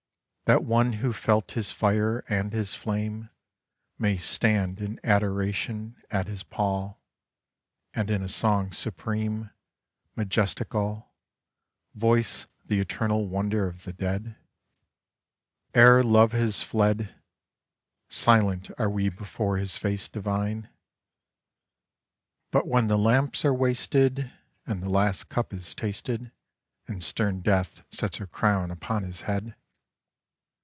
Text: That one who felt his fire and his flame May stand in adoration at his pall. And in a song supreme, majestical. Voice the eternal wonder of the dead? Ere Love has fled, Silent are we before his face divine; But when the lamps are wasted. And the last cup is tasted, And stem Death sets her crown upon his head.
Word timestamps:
That 0.51 0.65
one 0.65 0.91
who 0.99 1.13
felt 1.13 1.53
his 1.53 1.71
fire 1.71 2.25
and 2.27 2.51
his 2.51 2.73
flame 2.73 3.29
May 3.97 4.17
stand 4.17 4.81
in 4.81 4.99
adoration 5.01 5.95
at 6.11 6.27
his 6.27 6.43
pall. 6.43 6.99
And 7.93 8.11
in 8.11 8.21
a 8.21 8.27
song 8.27 8.73
supreme, 8.73 9.51
majestical. 10.13 11.13
Voice 11.95 12.47
the 12.65 12.81
eternal 12.81 13.29
wonder 13.29 13.65
of 13.65 13.85
the 13.85 13.93
dead? 13.93 14.35
Ere 15.73 16.03
Love 16.03 16.33
has 16.33 16.61
fled, 16.61 17.15
Silent 18.09 18.69
are 18.77 18.89
we 18.89 19.07
before 19.09 19.55
his 19.55 19.77
face 19.77 20.09
divine; 20.09 20.67
But 22.51 22.67
when 22.67 22.87
the 22.87 22.97
lamps 22.97 23.45
are 23.45 23.53
wasted. 23.53 24.29
And 24.67 24.83
the 24.83 24.89
last 24.89 25.29
cup 25.29 25.53
is 25.53 25.73
tasted, 25.73 26.29
And 26.89 27.01
stem 27.01 27.39
Death 27.39 27.83
sets 27.89 28.17
her 28.17 28.27
crown 28.27 28.69
upon 28.69 29.03
his 29.03 29.21
head. 29.21 29.55